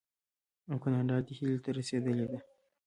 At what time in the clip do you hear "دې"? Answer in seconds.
1.25-1.33